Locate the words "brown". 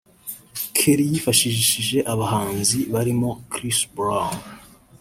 3.95-4.37